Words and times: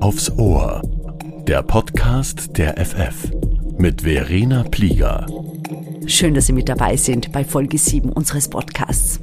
Aufs 0.00 0.30
Ohr. 0.38 0.80
Der 1.46 1.62
Podcast 1.62 2.56
der 2.56 2.78
FF 2.82 3.30
mit 3.76 4.02
Verena 4.02 4.62
Plieger. 4.62 5.26
Schön, 6.06 6.32
dass 6.32 6.46
Sie 6.46 6.54
mit 6.54 6.70
dabei 6.70 6.96
sind 6.96 7.32
bei 7.32 7.44
Folge 7.44 7.76
7 7.76 8.10
unseres 8.10 8.48
Podcasts. 8.48 9.20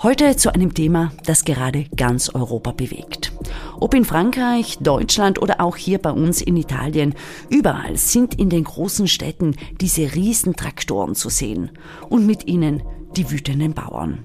Heute 0.00 0.36
zu 0.36 0.54
einem 0.54 0.74
Thema, 0.74 1.12
das 1.26 1.44
gerade 1.44 1.86
ganz 1.96 2.28
Europa 2.28 2.70
bewegt. 2.70 3.32
Ob 3.80 3.94
in 3.94 4.04
Frankreich, 4.04 4.78
Deutschland 4.78 5.42
oder 5.42 5.60
auch 5.60 5.76
hier 5.76 5.98
bei 5.98 6.12
uns 6.12 6.40
in 6.40 6.56
Italien, 6.56 7.14
überall 7.50 7.96
sind 7.96 8.38
in 8.38 8.48
den 8.48 8.62
großen 8.62 9.08
Städten 9.08 9.56
diese 9.80 10.14
Riesentraktoren 10.14 11.16
zu 11.16 11.30
sehen 11.30 11.70
und 12.08 12.26
mit 12.26 12.46
ihnen 12.46 12.82
die 13.16 13.30
wütenden 13.30 13.74
Bauern. 13.74 14.18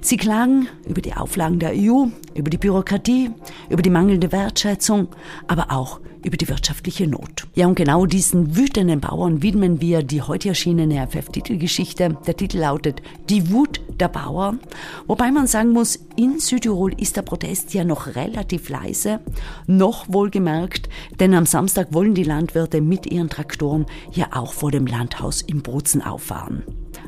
Sie 0.00 0.16
klagen 0.16 0.68
über 0.86 1.00
die 1.00 1.14
Auflagen 1.14 1.58
der 1.58 1.72
EU, 1.74 2.06
über 2.34 2.50
die 2.50 2.58
Bürokratie, 2.58 3.30
über 3.68 3.82
die 3.82 3.90
mangelnde 3.90 4.32
Wertschätzung, 4.32 5.08
aber 5.46 5.70
auch 5.70 6.00
über 6.24 6.36
die 6.36 6.48
wirtschaftliche 6.48 7.06
Not. 7.06 7.46
Ja, 7.54 7.66
und 7.66 7.74
genau 7.74 8.06
diesen 8.06 8.56
wütenden 8.56 9.00
Bauern 9.00 9.42
widmen 9.42 9.80
wir 9.80 10.02
die 10.02 10.22
heute 10.22 10.48
erschienene 10.48 11.06
FF-Titelgeschichte. 11.06 12.16
Der 12.26 12.36
Titel 12.36 12.58
lautet 12.58 13.02
Die 13.28 13.50
Wut 13.50 13.80
der 14.00 14.08
Bauern. 14.08 14.60
Wobei 15.06 15.30
man 15.30 15.46
sagen 15.46 15.72
muss, 15.72 15.98
in 16.16 16.40
Südtirol 16.40 16.94
ist 16.94 17.16
der 17.16 17.22
Protest 17.22 17.74
ja 17.74 17.84
noch 17.84 18.14
relativ 18.16 18.68
leise, 18.68 19.20
noch 19.66 20.06
wohlgemerkt, 20.08 20.88
denn 21.20 21.34
am 21.34 21.46
Samstag 21.46 21.92
wollen 21.92 22.14
die 22.14 22.24
Landwirte 22.24 22.80
mit 22.80 23.06
ihren 23.06 23.28
Traktoren 23.28 23.86
ja 24.12 24.28
auch 24.32 24.52
vor 24.52 24.70
dem 24.70 24.86
Landhaus 24.86 25.42
in 25.42 25.62
Bozen 25.62 26.02
auffahren. 26.02 26.62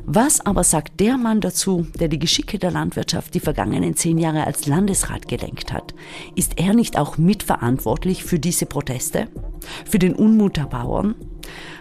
Was 0.09 0.39
aber 0.39 0.63
sagt 0.63 1.01
der 1.01 1.17
Mann 1.17 1.41
dazu, 1.41 1.85
der 1.99 2.07
die 2.07 2.17
Geschicke 2.17 2.57
der 2.59 2.71
Landwirtschaft 2.71 3.33
die 3.33 3.41
vergangenen 3.41 3.97
zehn 3.97 4.17
Jahre 4.17 4.47
als 4.47 4.65
Landesrat 4.65 5.27
gelenkt 5.27 5.73
hat? 5.73 5.93
Ist 6.33 6.53
er 6.55 6.73
nicht 6.73 6.97
auch 6.97 7.17
mitverantwortlich 7.17 8.23
für 8.23 8.39
diese 8.39 8.67
Proteste? 8.67 9.27
Für 9.83 9.99
den 9.99 10.15
Unmut 10.15 10.55
der 10.55 10.67
Bauern? 10.67 11.15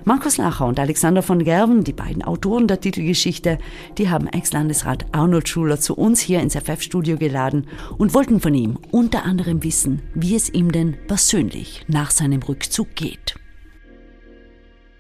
Markus 0.04 0.38
Lacher 0.38 0.66
und 0.66 0.80
Alexander 0.80 1.22
von 1.22 1.44
Gerven, 1.44 1.84
die 1.84 1.92
beiden 1.92 2.24
Autoren 2.24 2.66
der 2.66 2.80
Titelgeschichte, 2.80 3.58
die 3.96 4.10
haben 4.10 4.26
Ex-Landesrat 4.26 5.06
Arnold 5.12 5.48
Schuler 5.48 5.78
zu 5.78 5.94
uns 5.94 6.18
hier 6.18 6.40
ins 6.40 6.56
FF-Studio 6.56 7.18
geladen 7.18 7.68
und 7.96 8.12
wollten 8.12 8.40
von 8.40 8.54
ihm 8.54 8.76
unter 8.90 9.24
anderem 9.24 9.62
wissen, 9.62 10.02
wie 10.14 10.34
es 10.34 10.50
ihm 10.50 10.72
denn 10.72 10.96
persönlich 11.06 11.84
nach 11.86 12.10
seinem 12.10 12.42
Rückzug 12.42 12.96
geht. 12.96 13.36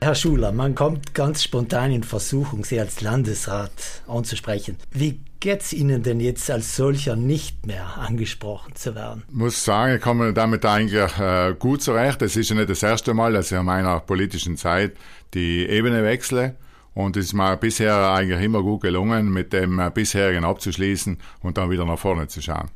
Herr 0.06 0.14
Schuler, 0.14 0.52
man 0.52 0.76
kommt 0.76 1.14
ganz 1.14 1.42
spontan 1.42 1.90
in 1.90 2.04
Versuchung, 2.04 2.64
Sie 2.64 2.78
als 2.78 3.00
Landesrat 3.00 3.72
anzusprechen. 4.06 4.76
Wie 4.92 5.18
geht 5.40 5.62
es 5.62 5.72
Ihnen 5.72 6.04
denn 6.04 6.20
jetzt 6.20 6.48
als 6.48 6.76
solcher 6.76 7.16
nicht 7.16 7.66
mehr 7.66 7.98
angesprochen 7.98 8.76
zu 8.76 8.94
werden? 8.94 9.24
Ich 9.28 9.34
muss 9.34 9.64
sagen, 9.64 9.96
ich 9.96 10.00
komme 10.00 10.32
damit 10.32 10.64
eigentlich 10.64 11.18
äh, 11.18 11.56
gut 11.58 11.82
zurecht. 11.82 12.22
Es 12.22 12.36
ist 12.36 12.50
ja 12.50 12.54
nicht 12.54 12.70
das 12.70 12.84
erste 12.84 13.14
Mal, 13.14 13.32
dass 13.32 13.50
ich 13.50 13.58
in 13.58 13.64
meiner 13.64 13.98
politischen 13.98 14.56
Zeit 14.56 14.92
die 15.34 15.66
Ebene 15.66 16.04
wechsle. 16.04 16.54
Und 16.94 17.16
es 17.16 17.24
ist 17.26 17.32
mir 17.32 17.56
bisher 17.56 18.12
eigentlich 18.12 18.40
immer 18.40 18.62
gut 18.62 18.82
gelungen, 18.82 19.32
mit 19.32 19.52
dem 19.52 19.80
äh, 19.80 19.90
bisherigen 19.90 20.44
abzuschließen 20.44 21.18
und 21.42 21.58
dann 21.58 21.68
wieder 21.68 21.84
nach 21.84 21.98
vorne 21.98 22.28
zu 22.28 22.40
schauen. 22.40 22.70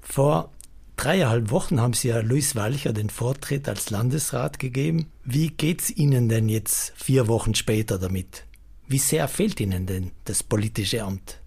Vor 0.00 0.50
dreieinhalb 0.96 1.50
Wochen 1.50 1.80
haben 1.80 1.92
Sie 1.92 2.08
ja 2.08 2.20
Luis 2.20 2.56
Walcher 2.56 2.92
den 2.92 3.10
Vortritt 3.10 3.68
als 3.68 3.90
Landesrat 3.90 4.58
gegeben. 4.58 5.06
Wie 5.24 5.48
geht's 5.48 5.90
Ihnen 5.90 6.28
denn 6.28 6.48
jetzt 6.48 6.92
vier 6.96 7.28
Wochen 7.28 7.54
später 7.54 7.98
damit? 7.98 8.44
Wie 8.88 8.98
sehr 8.98 9.28
fehlt 9.28 9.60
Ihnen 9.60 9.86
denn 9.86 10.10
das 10.24 10.42
politische 10.42 11.02
Amt? 11.02 11.38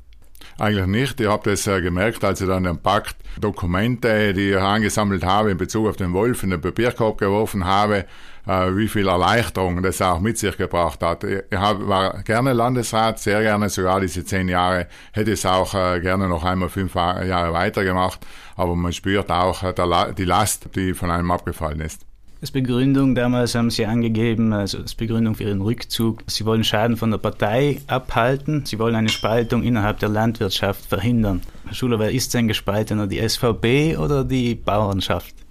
Eigentlich 0.57 0.85
nicht. 0.85 1.19
Ich 1.19 1.27
habe 1.27 1.49
das 1.49 1.67
äh, 1.67 1.81
gemerkt, 1.81 2.23
als 2.23 2.41
ich 2.41 2.47
dann 2.47 2.63
den 2.63 2.77
Pakt 2.77 3.17
Dokumente, 3.39 4.33
die 4.33 4.51
ich 4.51 4.57
angesammelt 4.57 5.23
habe 5.23 5.51
in 5.51 5.57
Bezug 5.57 5.87
auf 5.87 5.97
den 5.97 6.13
Wolf, 6.13 6.43
in 6.43 6.51
den 6.51 6.61
Papierkorb 6.61 7.17
geworfen 7.17 7.65
habe, 7.65 8.05
wie 8.45 8.87
viel 8.87 9.07
Erleichterung 9.07 9.81
das 9.81 10.01
auch 10.01 10.19
mit 10.19 10.37
sich 10.37 10.57
gebracht 10.57 11.01
hat. 11.01 11.23
Ich 11.23 11.43
hab, 11.51 11.87
war 11.87 12.23
gerne 12.23 12.53
Landesrat, 12.53 13.19
sehr 13.19 13.41
gerne 13.41 13.69
sogar 13.69 13.99
diese 14.01 14.23
zehn 14.23 14.47
Jahre, 14.47 14.87
hätte 15.13 15.31
es 15.31 15.45
auch 15.45 15.73
äh, 15.73 15.99
gerne 15.99 16.27
noch 16.27 16.43
einmal 16.43 16.69
fünf 16.69 16.95
Jahre 16.95 17.53
weitergemacht, 17.53 18.25
aber 18.55 18.75
man 18.75 18.93
spürt 18.93 19.31
auch 19.31 19.63
äh, 19.63 19.73
die 20.17 20.25
Last, 20.25 20.69
die 20.75 20.93
von 20.93 21.09
einem 21.09 21.31
abgefallen 21.31 21.81
ist. 21.81 22.05
Als 22.41 22.51
Begründung 22.51 23.15
damals 23.15 23.55
haben 23.55 23.71
Sie 23.71 23.85
angegeben, 23.85 24.53
also 24.53 24.77
als 24.77 24.93
Begründung 24.93 25.35
für 25.35 25.45
Ihren 25.45 25.61
Rückzug, 25.61 26.23
Sie 26.27 26.45
wollen 26.45 26.63
Schaden 26.63 26.97
von 26.97 27.09
der 27.09 27.17
Partei 27.17 27.81
abhalten, 27.87 28.65
Sie 28.65 28.77
wollen 28.77 28.93
eine 28.93 29.09
Spaltung 29.09 29.63
innerhalb 29.63 29.99
der 29.99 30.09
Landwirtschaft 30.09 30.85
verhindern. 30.85 31.41
Herr 31.65 31.73
Schuler, 31.73 31.97
wer 31.97 32.11
ist 32.11 32.33
denn 32.33 32.47
gespaltener, 32.47 33.07
die 33.07 33.27
SVP 33.27 33.97
oder 33.97 34.23
die 34.23 34.53
Bauernschaft? 34.53 35.44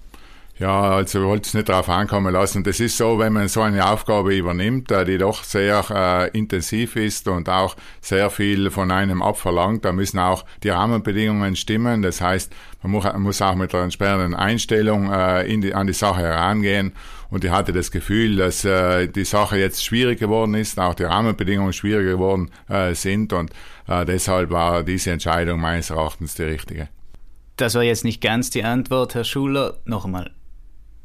Ja, 0.56 0.82
also 0.82 1.18
ich 1.18 1.24
wollte 1.24 1.48
es 1.48 1.54
nicht 1.54 1.68
darauf 1.68 1.88
ankommen 1.88 2.32
lassen. 2.32 2.62
Das 2.62 2.78
ist 2.78 2.96
so, 2.96 3.18
wenn 3.18 3.32
man 3.32 3.48
so 3.48 3.60
eine 3.60 3.88
Aufgabe 3.88 4.36
übernimmt, 4.36 4.90
äh, 4.92 5.04
die 5.04 5.18
doch 5.18 5.42
sehr 5.42 5.84
äh, 5.90 6.30
intensiv 6.30 6.94
ist 6.94 7.26
und 7.26 7.48
auch 7.48 7.74
sehr 8.00 8.30
viel 8.30 8.70
von 8.70 8.92
einem 8.92 9.20
abverlangt, 9.20 9.84
da 9.84 9.92
müssen 9.92 10.20
auch 10.20 10.44
die 10.62 10.68
Rahmenbedingungen 10.68 11.56
stimmen. 11.56 12.02
Das 12.02 12.20
heißt, 12.20 12.52
man 12.84 12.92
muss, 13.22 13.42
auch 13.42 13.54
mit 13.56 13.72
der 13.72 13.82
entsprechenden 13.82 14.34
Einstellung 14.34 15.10
äh, 15.10 15.42
in 15.42 15.60
die, 15.60 15.74
an 15.74 15.88
die 15.88 15.92
Sache 15.92 16.20
herangehen. 16.20 16.92
Und 17.30 17.44
ich 17.44 17.50
hatte 17.50 17.72
das 17.72 17.90
Gefühl, 17.90 18.36
dass 18.36 18.64
äh, 18.64 19.08
die 19.08 19.24
Sache 19.24 19.58
jetzt 19.58 19.84
schwierig 19.84 20.20
geworden 20.20 20.54
ist, 20.54 20.78
auch 20.78 20.94
die 20.94 21.02
Rahmenbedingungen 21.02 21.72
schwieriger 21.72 22.12
geworden 22.12 22.52
äh, 22.68 22.94
sind. 22.94 23.32
Und 23.32 23.50
äh, 23.88 24.04
deshalb 24.04 24.50
war 24.50 24.84
diese 24.84 25.10
Entscheidung 25.10 25.60
meines 25.60 25.90
Erachtens 25.90 26.36
die 26.36 26.44
richtige. 26.44 26.88
Das 27.56 27.74
war 27.74 27.82
jetzt 27.82 28.04
nicht 28.04 28.20
ganz 28.20 28.50
die 28.50 28.62
Antwort, 28.62 29.14
Herr 29.16 29.24
Schuler. 29.24 29.78
Noch 29.84 30.04
einmal, 30.04 30.30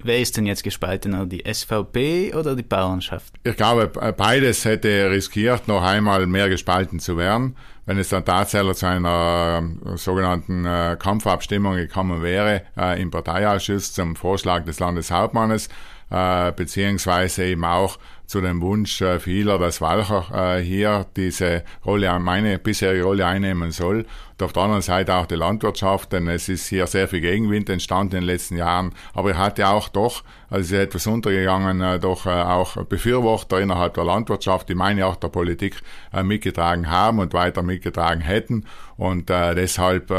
Wer 0.01 0.19
ist 0.19 0.37
denn 0.37 0.45
jetzt 0.45 0.63
gespaltener, 0.63 1.25
die 1.25 1.43
SVP 1.45 2.33
oder 2.33 2.55
die 2.55 2.63
Bauernschaft? 2.63 3.33
Ich 3.43 3.57
glaube, 3.57 3.87
beides 4.15 4.63
hätte 4.63 5.09
riskiert, 5.11 5.67
noch 5.67 5.83
einmal 5.83 6.25
mehr 6.25 6.47
gespalten 6.47 6.99
zu 6.99 7.17
werden. 7.17 7.57
Wenn 7.85 7.97
es 7.97 8.09
dann 8.09 8.23
tatsächlich 8.23 8.77
zu 8.77 8.87
einer 8.87 9.61
äh, 9.85 9.97
sogenannten 9.97 10.63
äh, 10.65 10.95
Kampfabstimmung 10.97 11.75
gekommen 11.75 12.21
wäre 12.21 12.61
äh, 12.77 13.01
im 13.01 13.11
Parteiausschuss 13.11 13.93
zum 13.93 14.15
Vorschlag 14.15 14.63
des 14.63 14.79
Landeshauptmannes, 14.79 15.69
äh, 16.09 16.51
beziehungsweise 16.51 17.45
eben 17.45 17.65
auch 17.65 17.97
zu 18.29 18.41
dem 18.41 18.61
Wunsch 18.61 19.01
äh, 19.01 19.19
vieler, 19.19 19.57
dass 19.57 19.81
Walcher 19.81 20.57
äh, 20.57 20.61
hier 20.61 21.07
diese 21.15 21.63
Rolle, 21.83 22.19
meine 22.19 22.59
bisherige 22.59 23.03
Rolle 23.03 23.25
einnehmen 23.25 23.71
soll. 23.71 24.05
Und 24.33 24.43
auf 24.43 24.53
der 24.53 24.63
anderen 24.63 24.83
Seite 24.83 25.15
auch 25.15 25.25
die 25.25 25.35
Landwirtschaft, 25.35 26.13
denn 26.13 26.27
es 26.27 26.47
ist 26.47 26.67
hier 26.67 26.85
sehr 26.85 27.07
viel 27.07 27.21
Gegenwind 27.21 27.71
entstanden 27.71 28.17
in 28.17 28.21
den 28.21 28.27
letzten 28.27 28.57
Jahren. 28.57 28.93
Aber 29.15 29.31
er 29.31 29.39
hatte 29.39 29.67
auch 29.67 29.89
doch, 29.89 30.23
also 30.51 30.61
es 30.61 30.71
ist 30.71 30.77
etwas 30.77 31.07
untergegangen, 31.07 31.81
äh, 31.81 31.99
doch 31.99 32.27
äh, 32.27 32.29
auch 32.29 32.75
Befürworter 32.85 33.59
innerhalb 33.59 33.95
der 33.95 34.03
Landwirtschaft, 34.03 34.69
die 34.69 34.75
meine 34.75 35.07
auch 35.07 35.15
der 35.15 35.29
Politik 35.29 35.81
äh, 36.13 36.21
mitgetragen 36.21 36.87
haben 36.87 37.17
und 37.17 37.33
weiter 37.33 37.63
mitgetragen 37.63 38.21
hätten. 38.21 38.65
Und 38.95 39.31
äh, 39.31 39.55
deshalb 39.55 40.11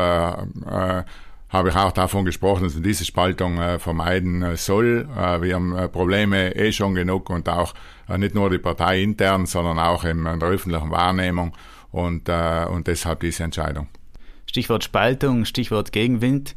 habe 1.51 1.71
ich 1.71 1.77
auch 1.77 1.93
davon 1.93 2.25
gesprochen, 2.25 2.65
dass 2.65 2.75
man 2.75 2.85
diese 2.85 3.05
Spaltung 3.05 3.59
äh, 3.59 3.79
vermeiden 3.79 4.43
äh, 4.43 4.57
soll. 4.57 5.09
Äh, 5.17 5.43
wir 5.43 5.57
haben 5.57 5.77
äh, 5.77 5.89
Probleme 5.89 6.55
eh 6.55 6.73
schon 6.73 6.95
genug 6.95 7.29
und 7.29 7.49
auch 7.49 7.75
äh, 8.09 8.17
nicht 8.17 8.35
nur 8.35 8.51
die 8.51 8.59
Partei 8.59 9.03
intern, 9.03 9.47
sondern 9.47 9.79
auch 9.79 10.05
in, 10.05 10.25
in 10.27 10.41
der 10.41 10.49
öffentlichen 10.49 10.91
Wahrnehmung 10.91 11.53
und, 11.91 12.29
und 12.29 12.87
deshalb 12.87 13.19
diese 13.19 13.43
Entscheidung. 13.43 13.89
Stichwort 14.47 14.85
Spaltung, 14.85 15.45
Stichwort 15.45 15.91
Gegenwind. 15.91 16.55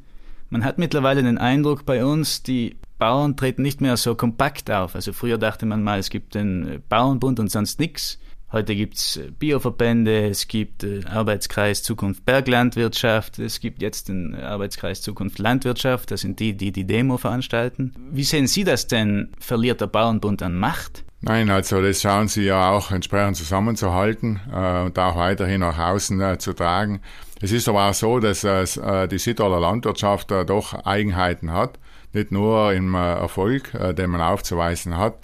Man 0.52 0.64
hat 0.64 0.78
mittlerweile 0.78 1.24
den 1.24 1.40
Eindruck 1.40 1.88
bei 1.88 2.06
uns, 2.06 2.44
die 2.44 2.78
Bauern 3.00 3.36
treten 3.36 3.64
nicht 3.64 3.82
mehr 3.82 3.98
so 3.98 4.14
kompakt 4.14 4.70
auf. 4.70 4.94
Also 4.94 5.12
früher 5.12 5.40
dachte 5.40 5.66
man 5.66 5.84
mal, 5.84 5.98
es 5.98 6.12
gibt 6.12 6.36
den 6.36 6.84
Bauernbund 6.88 7.40
und 7.40 7.50
sonst 7.50 7.80
nichts. 7.80 8.20
Heute 8.54 8.76
gibt 8.76 8.98
es 8.98 9.18
äh, 9.18 9.32
Bioverbände, 9.32 10.28
es 10.28 10.48
gibt 10.48 10.84
äh, 10.84 11.02
Arbeitskreis 11.06 11.82
Zukunft 11.82 12.24
Berglandwirtschaft, 12.24 13.40
es 13.40 13.60
gibt 13.60 13.82
jetzt 13.82 14.10
den 14.10 14.36
Arbeitskreis 14.36 15.02
Zukunft 15.02 15.40
Landwirtschaft, 15.40 16.12
das 16.12 16.22
sind 16.22 16.40
die, 16.40 16.54
die 16.54 16.72
die 16.72 16.86
Demo 16.86 17.18
veranstalten. 17.18 17.96
Wie 18.12 18.24
sehen 18.24 18.46
Sie 18.46 18.64
das 18.64 18.86
denn? 18.86 19.30
Verliert 19.40 19.82
der 19.82 19.88
Bauernbund 19.88 20.44
an 20.44 20.56
Macht? 20.56 21.04
Nein, 21.22 21.50
also 21.50 21.82
das 21.82 22.04
schauen 22.04 22.28
Sie 22.28 22.44
ja 22.44 22.70
auch 22.70 22.92
entsprechend 22.92 23.38
zusammenzuhalten 23.38 24.40
äh, 24.54 24.82
und 24.82 25.00
auch 25.00 25.16
weiterhin 25.16 25.62
nach 25.62 25.80
außen 25.80 26.22
äh, 26.22 26.38
zu 26.38 26.54
tragen. 26.54 27.02
Es 27.42 27.52
ist 27.52 27.68
aber 27.68 27.90
auch 27.90 27.94
so, 27.96 28.20
dass 28.20 28.44
äh, 28.44 29.08
die 29.08 29.18
Südtiroler 29.18 29.62
Landwirtschaft 29.62 30.30
doch 30.30 30.76
Eigenheiten 30.86 31.52
hat, 31.52 31.80
nicht 32.14 32.32
nur 32.32 32.72
im 32.74 32.94
Erfolg, 32.94 33.72
den 33.98 34.12
man 34.12 34.22
aufzuweisen 34.22 34.98
hat, 34.98 35.16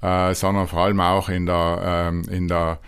sondern 0.00 0.68
vor 0.68 0.80
allem 0.80 1.00
auch 1.00 1.28
in 1.28 1.46
der, 1.46 2.10
ähm, 2.10 2.22
in 2.30 2.48
der 2.48 2.78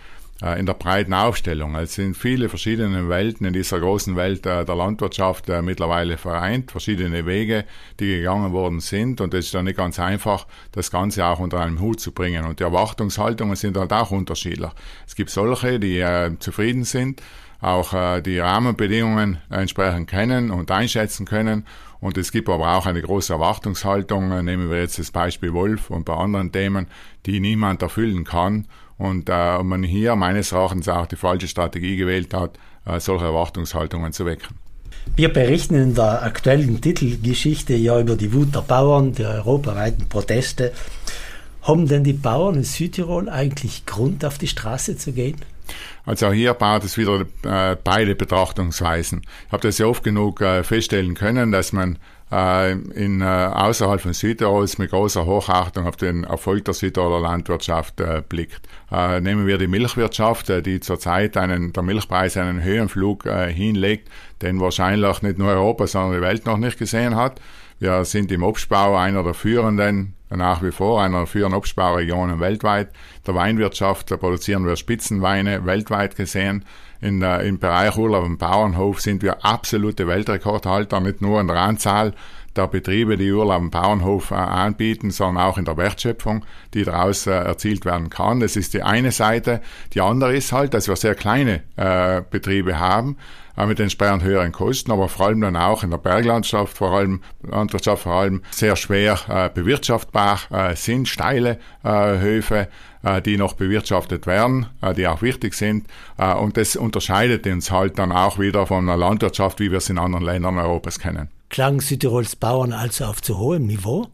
äh, 0.41 0.59
in 0.59 0.65
der 0.65 0.73
breiten 0.73 1.13
Aufstellung. 1.13 1.75
Es 1.75 1.95
sind 1.95 2.15
viele 2.15 2.49
verschiedene 2.49 3.09
Welten 3.09 3.45
in 3.45 3.53
dieser 3.53 3.79
großen 3.79 4.15
Welt 4.15 4.45
äh, 4.45 4.63
der 4.63 4.75
Landwirtschaft 4.75 5.49
äh, 5.49 5.61
mittlerweile 5.61 6.17
vereint, 6.17 6.71
verschiedene 6.71 7.25
Wege, 7.25 7.65
die 7.99 8.17
gegangen 8.17 8.53
worden 8.53 8.79
sind 8.79 9.21
und 9.21 9.33
es 9.33 9.45
ist 9.45 9.53
dann 9.53 9.65
nicht 9.65 9.77
ganz 9.77 9.99
einfach, 9.99 10.47
das 10.71 10.91
Ganze 10.91 11.25
auch 11.25 11.39
unter 11.39 11.59
einem 11.59 11.81
Hut 11.81 11.99
zu 11.99 12.13
bringen. 12.13 12.45
Und 12.45 12.59
die 12.59 12.63
Erwartungshaltungen 12.63 13.55
sind 13.55 13.77
halt 13.77 13.91
auch 13.91 14.11
unterschiedlich. 14.11 14.71
Es 15.05 15.15
gibt 15.15 15.29
solche, 15.29 15.79
die 15.79 15.99
äh, 15.99 16.31
zufrieden 16.39 16.85
sind, 16.85 17.21
auch 17.61 17.93
äh, 17.93 18.21
die 18.21 18.39
Rahmenbedingungen 18.39 19.39
entsprechend 19.49 20.09
kennen 20.09 20.51
und 20.51 20.71
einschätzen 20.71 21.25
können 21.25 21.65
Und 22.01 22.17
es 22.17 22.31
gibt 22.31 22.47
aber 22.47 22.75
auch 22.75 22.85
eine 22.85 23.01
große 23.01 23.33
Erwartungshaltung. 23.33 24.43
Nehmen 24.43 24.69
wir 24.69 24.79
jetzt 24.79 24.99
das 24.99 25.11
Beispiel 25.11 25.53
Wolf 25.53 25.89
und 25.89 26.05
bei 26.05 26.13
anderen 26.13 26.51
Themen, 26.51 26.87
die 27.25 27.39
niemand 27.39 27.81
erfüllen 27.81 28.23
kann. 28.23 28.67
Und 28.97 29.29
äh, 29.29 29.63
man 29.63 29.83
hier 29.83 30.15
meines 30.15 30.51
Erachtens 30.51 30.87
auch 30.87 31.05
die 31.05 31.15
falsche 31.15 31.47
Strategie 31.47 31.95
gewählt 31.97 32.33
hat, 32.33 32.57
äh, 32.85 32.99
solche 32.99 33.25
Erwartungshaltungen 33.25 34.13
zu 34.13 34.25
wecken. 34.25 34.55
Wir 35.15 35.29
berichten 35.29 35.75
in 35.75 35.95
der 35.95 36.23
aktuellen 36.23 36.79
Titelgeschichte 36.81 37.75
ja 37.75 37.99
über 37.99 38.15
die 38.15 38.33
Wut 38.33 38.55
der 38.55 38.61
Bauern, 38.61 39.13
die 39.13 39.25
europaweiten 39.25 40.07
Proteste. 40.07 40.71
Haben 41.61 41.87
denn 41.87 42.03
die 42.03 42.13
Bauern 42.13 42.55
in 42.55 42.63
Südtirol 42.63 43.29
eigentlich 43.29 43.85
Grund, 43.85 44.23
auf 44.23 44.37
die 44.37 44.47
Straße 44.47 44.97
zu 44.97 45.11
gehen? 45.11 45.37
Also 46.05 46.31
hier 46.31 46.53
baut 46.53 46.83
es 46.83 46.97
wieder 46.97 47.25
äh, 47.43 47.75
beide 47.83 48.15
Betrachtungsweisen. 48.15 49.21
Ich 49.47 49.51
habe 49.51 49.63
das 49.63 49.77
ja 49.77 49.85
oft 49.85 50.03
genug 50.03 50.41
äh, 50.41 50.63
feststellen 50.63 51.13
können, 51.13 51.51
dass 51.51 51.73
man 51.73 51.99
äh, 52.31 52.71
in, 52.71 53.21
äh, 53.21 53.25
außerhalb 53.25 54.01
von 54.01 54.13
Südtirols 54.13 54.77
mit 54.77 54.91
großer 54.91 55.25
Hochachtung 55.25 55.87
auf 55.87 55.95
den 55.95 56.23
Erfolg 56.23 56.65
der 56.65 56.73
Südtiroler 56.73 57.21
Landwirtschaft 57.21 57.99
äh, 57.99 58.21
blickt. 58.27 58.61
Äh, 58.91 59.21
nehmen 59.21 59.47
wir 59.47 59.57
die 59.57 59.67
Milchwirtschaft, 59.67 60.49
äh, 60.49 60.61
die 60.61 60.79
zurzeit 60.79 61.37
einen, 61.37 61.73
der 61.73 61.83
Milchpreis 61.83 62.37
einen 62.37 62.63
Höhenflug 62.63 63.25
äh, 63.25 63.51
hinlegt, 63.51 64.09
den 64.41 64.59
wahrscheinlich 64.59 65.21
nicht 65.21 65.37
nur 65.37 65.49
Europa, 65.49 65.87
sondern 65.87 66.13
die 66.13 66.21
Welt 66.21 66.45
noch 66.45 66.57
nicht 66.57 66.77
gesehen 66.77 67.15
hat. 67.15 67.41
Wir 67.79 68.03
sind 68.03 68.31
im 68.31 68.43
Obstbau 68.43 68.97
einer 68.97 69.23
der 69.23 69.33
führenden, 69.33 70.15
nach 70.29 70.61
wie 70.61 70.71
vor 70.71 71.01
einer 71.01 71.19
der 71.19 71.27
führenden 71.27 71.57
Obstbauregionen 71.57 72.39
weltweit. 72.41 72.89
Der 73.25 73.35
Weinwirtschaft 73.35 74.07
produzieren 74.19 74.65
wir 74.65 74.75
Spitzenweine 74.75 75.65
weltweit 75.65 76.17
gesehen. 76.17 76.65
In 77.01 77.19
der, 77.21 77.41
Im 77.41 77.59
Bereich 77.59 77.97
Urlaub 77.97 78.25
und 78.25 78.37
Bauernhof 78.37 78.99
sind 78.99 79.23
wir 79.23 79.45
absolute 79.45 80.07
Weltrekordhalter, 80.07 80.99
nicht 80.99 81.21
nur 81.21 81.39
in 81.39 81.47
der 81.47 81.57
Anzahl 81.57 82.13
der 82.55 82.67
Betriebe, 82.67 83.15
die 83.15 83.31
Urlaub 83.31 83.61
und 83.61 83.69
Bauernhof 83.69 84.31
äh, 84.31 84.35
anbieten, 84.35 85.11
sondern 85.11 85.43
auch 85.43 85.57
in 85.57 85.65
der 85.65 85.77
Wertschöpfung, 85.77 86.45
die 86.73 86.83
daraus 86.83 87.25
äh, 87.27 87.31
erzielt 87.31 87.85
werden 87.85 88.09
kann. 88.09 88.39
Das 88.39 88.55
ist 88.55 88.73
die 88.73 88.83
eine 88.83 89.11
Seite. 89.11 89.61
Die 89.93 90.01
andere 90.01 90.35
ist 90.35 90.51
halt, 90.51 90.73
dass 90.73 90.87
wir 90.87 90.95
sehr 90.95 91.15
kleine 91.15 91.61
äh, 91.77 92.21
Betriebe 92.29 92.79
haben, 92.79 93.15
äh, 93.15 93.48
mit 93.65 93.79
entsprechend 93.79 94.23
höheren 94.23 94.51
Kosten, 94.51 94.91
aber 94.91 95.09
vor 95.09 95.27
allem 95.27 95.41
dann 95.41 95.55
auch 95.55 95.83
in 95.83 95.91
der 95.91 95.97
Berglandschaft, 95.97 96.77
vor 96.77 96.91
allem 96.91 97.21
Landwirtschaft, 97.41 98.03
vor 98.03 98.13
allem 98.13 98.41
sehr 98.51 98.75
schwer 98.75 99.19
äh, 99.27 99.49
bewirtschaftbar 99.49 100.39
äh, 100.51 100.75
sind, 100.75 101.07
steile 101.07 101.59
Höfe, 101.81 102.67
die 103.25 103.37
noch 103.37 103.53
bewirtschaftet 103.53 104.27
werden, 104.27 104.65
die 104.97 105.07
auch 105.07 105.21
wichtig 105.21 105.53
sind. 105.53 105.87
Und 106.17 106.57
das 106.57 106.75
unterscheidet 106.75 107.47
uns 107.47 107.71
halt 107.71 107.97
dann 107.97 108.11
auch 108.11 108.37
wieder 108.37 108.67
von 108.67 108.89
einer 108.89 108.97
Landwirtschaft, 108.97 109.61
wie 109.61 109.71
wir 109.71 109.77
es 109.77 109.89
in 109.89 109.97
anderen 109.97 110.25
Ländern 110.25 110.57
Europas 110.57 110.99
kennen. 110.99 111.29
Klagen 111.49 111.79
Südtirols 111.79 112.35
Bauern 112.35 112.73
also 112.73 113.05
auf 113.05 113.21
zu 113.21 113.37
hohem 113.37 113.65
Niveau? 113.65 114.07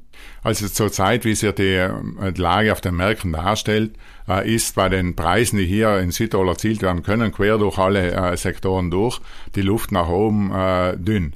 Also 0.44 0.68
zurzeit, 0.68 1.26
wie 1.26 1.36
sich 1.36 1.52
die 1.54 1.74
äh, 1.74 1.90
Lage 2.36 2.72
auf 2.72 2.82
den 2.82 2.96
Märkten 2.96 3.34
darstellt, 3.34 3.96
äh, 4.28 4.54
ist 4.54 4.76
bei 4.76 4.90
den 4.90 5.16
Preisen, 5.16 5.58
die 5.58 5.66
hier 5.66 6.00
in 6.00 6.12
Südtirol 6.12 6.50
erzielt 6.50 6.82
werden 6.82 7.04
können, 7.04 7.32
quer 7.32 7.58
durch 7.58 7.78
alle 7.78 8.12
äh, 8.12 8.38
Sektoren 8.38 8.92
durch, 8.92 9.20
die 9.56 9.62
Luft 9.62 9.92
nach 9.92 10.10
oben 10.10 10.52
dünn. 10.98 11.34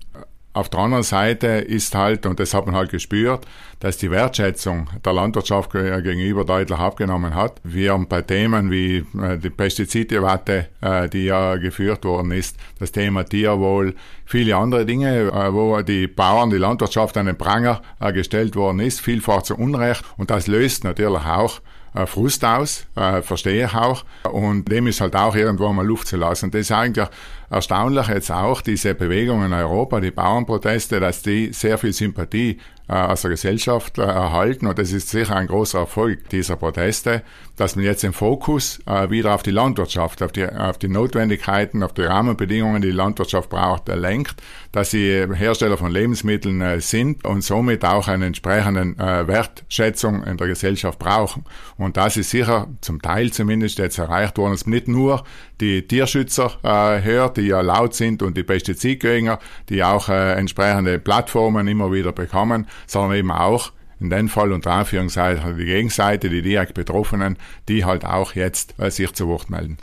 Auf 0.51 0.68
der 0.68 0.80
anderen 0.80 1.04
Seite 1.04 1.48
ist 1.48 1.94
halt, 1.94 2.25
und 2.25 2.40
das 2.40 2.56
hat 2.56 2.66
man 2.66 2.74
halt 2.75 2.90
gespürt, 2.90 3.46
dass 3.80 3.98
die 3.98 4.10
Wertschätzung 4.10 4.90
der 5.06 5.13
Landwirtschaft 5.13 5.72
gegenüber 5.72 6.44
deutlich 6.44 6.78
abgenommen 6.78 7.36
hat. 7.36 7.62
Wir 7.63 7.94
haben 7.94 8.07
bei 8.07 8.24
Themen 8.24 8.72
wie 8.72 9.06
äh, 9.22 9.38
die 9.38 9.51
Pestiziddebatte, 9.51 10.68
äh, 10.81 11.07
die 11.07 11.25
ja 11.25 11.56
geführt 11.57 12.04
worden 12.04 12.31
ist, 12.31 12.57
das 12.80 12.92
Thema 12.92 13.24
Tierwohl, 13.25 13.94
viele 14.25 14.56
andere 14.56 14.88
Dinge, 14.88 15.28
äh, 15.31 15.54
wo 15.54 15.80
die 15.81 16.07
Bauern, 16.07 16.50
die 16.50 16.57
Landwirtschaft 16.57 17.16
an 17.18 17.28
den 17.28 17.38
Pranger 17.38 17.81
gestellt 18.13 18.56
worden 18.56 18.80
ist, 18.80 19.02
vielfach 19.02 19.44
zu 19.44 19.56
Unrecht. 19.56 20.04
Und 20.18 20.31
das 20.31 20.48
löst 20.48 20.84
natürlich 20.84 21.25
auch 21.25 21.62
Frust 22.06 22.45
aus, 22.45 22.86
verstehe 23.24 23.66
ich 23.66 23.74
auch. 23.74 24.06
Und 24.31 24.72
dem 24.72 24.86
ist 24.86 25.02
halt 25.02 25.16
auch 25.16 25.36
irgendwo 25.36 25.74
mal 25.74 25.86
Luft 25.86 26.07
zu 26.07 26.18
lassen. 26.18 26.52
Das 26.52 26.62
ist 26.62 26.72
eigentlich 26.72 27.07
erstaunlich 27.50 28.07
jetzt 28.07 28.31
auch, 28.31 28.62
diese 28.62 28.96
Bewegungen 28.96 29.48
in 29.48 29.54
Europa, 29.54 30.00
die 30.00 30.12
Bauernproteste, 30.12 31.00
dass 31.00 31.22
die 31.22 31.51
sehr 31.54 31.78
viel 31.78 31.94
Sympathie 31.94 32.60
äh, 32.90 32.94
aus 32.94 33.22
der 33.22 33.30
Gesellschaft 33.30 34.00
äh, 34.00 34.01
erhalten. 34.01 34.66
Und 34.66 34.80
das 34.80 34.92
ist 34.92 35.10
sicher 35.10 35.36
ein 35.36 35.46
großer 35.46 35.78
Erfolg 35.78 36.28
dieser 36.30 36.56
Proteste, 36.56 37.22
dass 37.56 37.75
man 37.75 37.86
jetzt 37.86 38.01
den 38.01 38.13
Fokus 38.13 38.80
äh, 38.88 39.12
wieder 39.12 39.36
auf 39.36 39.44
die 39.44 39.51
Landwirtschaft, 39.51 40.24
auf 40.24 40.31
die, 40.31 40.48
auf 40.48 40.80
die 40.80 40.88
Notwendigkeiten, 40.88 41.84
auf 41.84 41.94
die 41.94 42.01
Rahmenbedingungen, 42.01 42.81
die 42.81 42.88
die 42.88 42.96
Landwirtschaft 42.96 43.50
braucht, 43.50 43.90
lenkt, 43.90 44.42
dass 44.72 44.90
sie 44.90 45.24
Hersteller 45.31 45.78
von 45.78 45.92
Lebensmitteln 45.92 46.81
sind 46.81 47.25
und 47.25 47.44
somit 47.44 47.86
auch 47.86 48.07
eine 48.07 48.25
entsprechende 48.25 48.95
Wertschätzung 49.28 50.24
in 50.24 50.38
der 50.38 50.48
Gesellschaft 50.48 50.98
brauchen. 50.98 51.44
Und 51.78 51.95
das 51.95 52.18
ist 52.18 52.31
sicher 52.31 52.68
zum 52.81 53.02
Teil 53.02 53.31
zumindest 53.31 53.78
jetzt 53.78 54.00
erreicht 54.00 54.38
worden. 54.38 54.54
Es 54.54 54.66
nicht 54.66 54.88
nur 54.88 55.24
die 55.60 55.88
Tierschützer 55.88 56.57
hört, 56.62 57.38
die 57.40 57.48
ja 57.48 57.62
laut 57.62 57.96
sind 57.96 58.22
und 58.22 58.38
die 58.38 58.44
Pestizidgegner, 58.44 59.40
die 59.70 59.84
auch 59.84 60.10
äh, 60.10 60.34
entsprechende 60.34 61.00
Plattformen 61.00 61.68
immer 61.68 61.92
wieder 61.92 62.12
bekommen, 62.12 62.68
sondern 62.88 63.18
eben 63.18 63.32
auch 63.32 63.72
in 64.00 64.10
dem 64.10 64.30
Fall 64.30 64.52
unter 64.52 64.72
Anführungszeichen 64.72 65.58
die 65.58 65.66
Gegenseite, 65.66 66.30
die 66.30 66.42
direkt 66.42 66.74
Betroffenen, 66.74 67.38
die 67.68 67.86
halt 67.86 68.06
auch 68.06 68.36
jetzt 68.36 68.76
äh, 68.78 68.90
sich 68.92 69.12
zu 69.14 69.28
Wort 69.28 69.50
melden. 69.50 69.78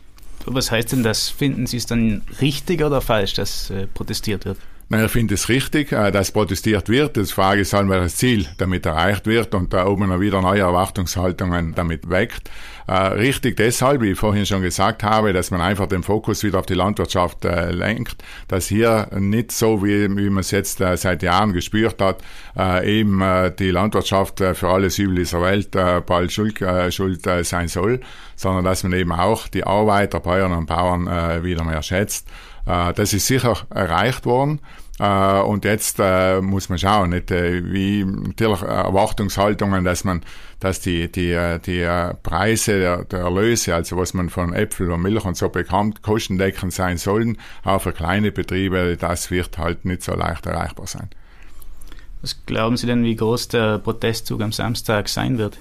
Was 0.46 0.70
heißt 0.70 0.92
denn 0.92 1.02
das? 1.02 1.28
Finden 1.28 1.66
Sie 1.66 1.76
es 1.76 1.86
dann 1.86 2.22
richtig 2.40 2.82
oder 2.82 3.00
falsch, 3.00 3.34
dass 3.34 3.70
äh, 3.70 3.86
protestiert 3.88 4.44
wird? 4.44 4.58
Na, 4.88 5.04
ich 5.04 5.10
finde 5.10 5.34
es 5.34 5.48
richtig, 5.48 5.90
äh, 5.90 6.12
dass 6.12 6.30
protestiert 6.30 6.88
wird. 6.88 7.16
Das 7.16 7.32
Frage 7.32 7.62
ist 7.62 7.72
halt, 7.72 7.88
welches 7.88 8.18
Ziel 8.18 8.46
damit 8.56 8.86
erreicht 8.86 9.26
wird 9.26 9.52
und 9.52 9.72
da 9.72 9.84
oben 9.84 10.20
wieder 10.20 10.40
neue 10.40 10.60
Erwartungshaltungen 10.60 11.74
damit 11.74 12.08
weckt. 12.08 12.48
Äh, 12.86 12.92
richtig 12.92 13.56
deshalb, 13.56 14.00
wie 14.00 14.12
ich 14.12 14.18
vorhin 14.18 14.46
schon 14.46 14.62
gesagt 14.62 15.02
habe, 15.02 15.32
dass 15.32 15.50
man 15.50 15.60
einfach 15.60 15.88
den 15.88 16.04
Fokus 16.04 16.44
wieder 16.44 16.60
auf 16.60 16.66
die 16.66 16.74
Landwirtschaft 16.74 17.44
äh, 17.44 17.72
lenkt, 17.72 18.22
dass 18.46 18.68
hier 18.68 19.08
nicht 19.18 19.50
so, 19.50 19.82
wie, 19.82 20.08
wie 20.16 20.30
man 20.30 20.42
es 20.42 20.52
jetzt 20.52 20.78
seit 20.78 21.20
Jahren 21.24 21.52
gespürt 21.52 22.00
hat, 22.00 22.22
eben 22.84 23.22
die 23.58 23.70
Landwirtschaft 23.70 24.38
für 24.38 24.68
alles 24.68 24.98
Übel 24.98 25.16
dieser 25.16 25.42
Welt 25.42 25.72
bald 26.06 26.32
schuld, 26.32 26.60
schuld 26.90 27.22
sein 27.42 27.68
soll, 27.68 28.00
sondern 28.36 28.64
dass 28.64 28.82
man 28.82 28.92
eben 28.92 29.12
auch 29.12 29.48
die 29.48 29.64
Arbeiter, 29.64 30.20
Bäuerinnen 30.20 30.58
und 30.58 30.66
Bauern 30.66 31.42
wieder 31.42 31.64
mehr 31.64 31.82
schätzt. 31.82 32.28
Das 32.66 33.12
ist 33.12 33.26
sicher 33.26 33.56
erreicht 33.70 34.26
worden. 34.26 34.60
Äh, 34.98 35.40
und 35.40 35.64
jetzt 35.64 35.98
äh, 36.00 36.40
muss 36.40 36.68
man 36.68 36.78
schauen, 36.78 37.10
nicht, 37.10 37.30
äh, 37.30 37.62
wie 37.70 38.04
natürlich 38.04 38.62
Erwartungshaltungen, 38.62 39.84
dass 39.84 40.04
man, 40.04 40.22
dass 40.58 40.80
die, 40.80 41.12
die, 41.12 41.32
äh, 41.32 41.58
die 41.58 41.80
äh, 41.80 42.14
Preise 42.14 42.78
der, 42.78 43.04
der 43.04 43.20
Erlöse, 43.20 43.74
also 43.74 43.98
was 43.98 44.14
man 44.14 44.30
von 44.30 44.54
Äpfel 44.54 44.90
und 44.90 45.02
Milch 45.02 45.24
und 45.24 45.36
so 45.36 45.50
bekommt, 45.50 46.02
kostendeckend 46.02 46.72
sein 46.72 46.96
sollen, 46.96 47.36
auch 47.62 47.82
für 47.82 47.92
kleine 47.92 48.32
Betriebe, 48.32 48.96
das 48.98 49.30
wird 49.30 49.58
halt 49.58 49.84
nicht 49.84 50.02
so 50.02 50.14
leicht 50.14 50.46
erreichbar 50.46 50.86
sein. 50.86 51.10
Was 52.22 52.46
glauben 52.46 52.78
Sie 52.78 52.86
denn, 52.86 53.04
wie 53.04 53.16
groß 53.16 53.48
der 53.48 53.78
Protestzug 53.78 54.40
am 54.40 54.52
Samstag 54.52 55.10
sein 55.10 55.36
wird? 55.36 55.58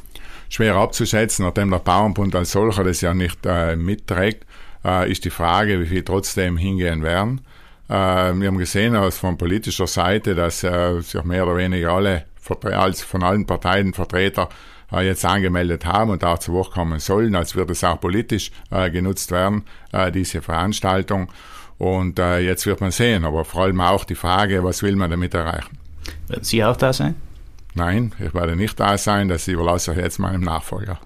Schwer 0.48 0.76
abzuschätzen, 0.76 1.44
nachdem 1.46 1.72
der 1.72 1.80
Bauernbund 1.80 2.34
als 2.36 2.54
solcher 2.54 2.86
das 2.86 3.02
ja 3.02 3.14
nicht 3.14 3.40
äh, 3.46 3.76
mitträgt, 3.76 4.46
äh, 4.86 5.12
ist 5.12 5.26
die 5.26 5.32
Frage, 5.32 5.80
wie 5.82 5.88
viel 5.88 6.04
trotzdem 6.04 6.58
hingehen 6.58 7.02
werden. 7.02 7.42
Äh, 7.90 7.94
wir 7.94 8.48
haben 8.48 8.58
gesehen 8.58 8.96
aus 8.96 9.18
von 9.18 9.38
politischer 9.38 9.88
Seite, 9.88 10.36
dass 10.36 10.64
äh, 10.64 11.02
sich 11.02 11.24
mehr 11.24 11.46
oder 11.46 11.58
weniger 11.58 11.92
alle 11.92 12.26
als 12.62 13.02
von 13.02 13.24
allen 13.24 13.48
Parteien 13.48 13.94
Vertreter 13.94 14.50
jetzt 14.92 15.26
angemeldet 15.26 15.84
haben 15.84 16.12
und 16.12 16.24
auch 16.24 16.38
zu 16.38 16.54
Wort 16.54 16.70
kommen 16.72 17.00
sollen, 17.00 17.36
als 17.36 17.56
wird 17.56 17.72
es 17.72 17.84
auch 17.84 18.00
politisch 18.00 18.52
genutzt 18.92 19.32
werden, 19.32 19.64
diese 20.14 20.44
Veranstaltung. 20.44 21.32
Und 21.80 22.20
jetzt 22.20 22.68
wird 22.68 22.82
man 22.82 22.92
sehen, 22.92 23.26
aber 23.26 23.46
vor 23.46 23.64
allem 23.64 23.82
auch 23.82 24.06
die 24.06 24.14
Frage, 24.14 24.64
was 24.64 24.84
will 24.84 24.96
man 24.96 25.10
damit 25.10 25.34
erreichen? 25.34 25.80
Werden 26.28 26.44
Sie 26.44 26.64
auch 26.64 26.78
da 26.78 26.94
sein? 26.94 27.16
Nein, 27.74 28.14
ich 28.24 28.36
werde 28.36 28.56
nicht 28.56 28.80
da 28.80 28.96
sein, 29.00 29.28
das 29.28 29.48
überlasse 29.48 29.94
ich 29.94 29.98
jetzt 29.98 30.20
meinem 30.20 30.42
Nachfolger. 30.42 31.00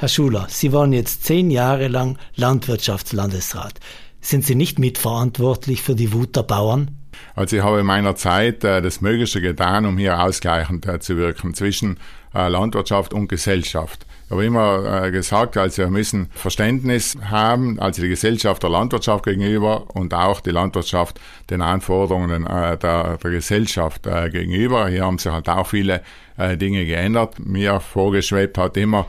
Herr 0.00 0.06
Schuler, 0.06 0.46
Sie 0.48 0.72
waren 0.72 0.92
jetzt 0.92 1.24
zehn 1.24 1.50
Jahre 1.50 1.88
lang 1.88 2.18
Landwirtschaftslandesrat. 2.36 3.80
Sind 4.20 4.44
Sie 4.44 4.54
nicht 4.54 4.78
mitverantwortlich 4.78 5.82
für 5.82 5.96
die 5.96 6.12
Wut 6.12 6.36
der 6.36 6.44
Bauern? 6.44 6.92
Also 7.34 7.56
ich 7.56 7.64
habe 7.64 7.80
in 7.80 7.86
meiner 7.86 8.14
Zeit 8.14 8.62
äh, 8.62 8.80
das 8.80 9.00
Mögliche 9.00 9.40
getan, 9.40 9.86
um 9.86 9.98
hier 9.98 10.22
ausgleichend 10.22 10.86
äh, 10.86 11.00
zu 11.00 11.16
wirken 11.16 11.52
zwischen 11.52 11.98
äh, 12.32 12.46
Landwirtschaft 12.46 13.12
und 13.12 13.26
Gesellschaft. 13.26 14.06
habe 14.30 14.44
immer 14.44 15.02
äh, 15.06 15.10
gesagt, 15.10 15.56
also 15.56 15.82
wir 15.82 15.90
müssen 15.90 16.28
Verständnis 16.32 17.18
haben, 17.20 17.80
also 17.80 18.00
die 18.00 18.08
Gesellschaft 18.08 18.62
der 18.62 18.70
Landwirtschaft 18.70 19.24
gegenüber 19.24 19.96
und 19.96 20.14
auch 20.14 20.40
die 20.40 20.50
Landwirtschaft 20.50 21.18
den 21.50 21.60
Anforderungen 21.60 22.46
äh, 22.46 22.78
der, 22.78 23.18
der 23.18 23.30
Gesellschaft 23.32 24.06
äh, 24.06 24.30
gegenüber. 24.30 24.88
Hier 24.88 25.04
haben 25.04 25.18
sich 25.18 25.32
halt 25.32 25.48
auch 25.48 25.66
viele 25.66 26.02
äh, 26.38 26.56
Dinge 26.56 26.86
geändert. 26.86 27.38
Mir 27.38 27.80
vorgeschwebt 27.80 28.56
hat 28.58 28.76
immer 28.76 29.06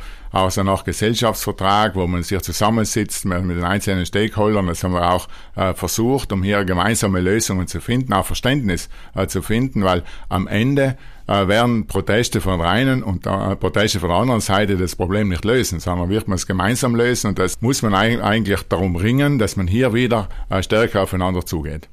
so 0.50 0.62
nach 0.62 0.84
Gesellschaftsvertrag, 0.84 1.96
wo 1.96 2.06
man 2.06 2.22
sich 2.22 2.40
zusammensitzt 2.42 3.26
mit, 3.26 3.44
mit 3.46 3.58
den 3.58 3.64
einzelnen 3.64 4.06
Stakeholdern. 4.06 4.68
Das 4.68 4.84
haben 4.84 4.94
wir 4.94 5.12
auch 5.12 5.28
äh, 5.56 5.74
versucht, 5.74 6.32
um 6.32 6.44
hier 6.44 6.66
gemeinsame 6.66 7.20
Lösungen 7.20 7.66
zu 7.66 7.82
finden, 7.82 8.14
auch 8.14 8.28
Verständnis 8.28 8.90
äh, 9.16 9.26
zu 9.26 9.42
finden, 9.42 9.84
weil 9.84 10.04
am 10.28 10.46
Ende 10.46 10.98
äh, 11.28 11.48
werden 11.48 11.88
Proteste 11.88 12.42
von 12.42 12.60
der 12.60 12.70
einen 12.70 13.04
und 13.04 13.26
äh, 13.26 13.56
Proteste 13.56 14.00
von 14.00 14.10
der 14.10 14.18
anderen 14.18 14.42
Seite 14.42 14.78
das 14.78 14.96
Problem 14.96 15.30
nicht 15.30 15.46
lösen, 15.46 15.80
sondern 15.80 16.10
wird 16.10 16.28
man 16.28 16.36
es 16.36 16.48
gemeinsam 16.48 16.96
lösen 16.96 17.28
und 17.28 17.40
das 17.40 17.62
muss 17.62 17.82
man 17.82 17.94
eigentlich 17.94 18.62
darum 18.64 18.96
ringen, 18.96 19.40
dass 19.40 19.56
man 19.56 19.68
hier 19.68 19.94
wieder 19.94 20.30
äh, 20.50 20.62
stärker 20.64 21.04
aufeinander 21.04 21.46
zugeht. 21.46 21.90